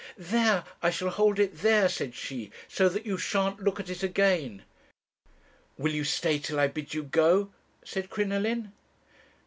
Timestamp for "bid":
6.65-6.95